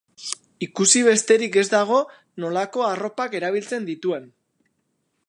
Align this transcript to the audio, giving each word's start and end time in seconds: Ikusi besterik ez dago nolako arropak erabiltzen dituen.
Ikusi 0.67 1.01
besterik 1.07 1.59
ez 1.63 1.65
dago 1.73 1.99
nolako 2.45 2.87
arropak 2.87 3.39
erabiltzen 3.41 3.89
dituen. 3.91 4.27